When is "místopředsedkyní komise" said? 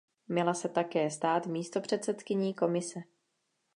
1.47-2.99